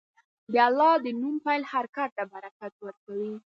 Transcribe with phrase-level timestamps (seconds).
[0.51, 3.33] د الله د نوم پیل هر کار ته برکت ورکوي.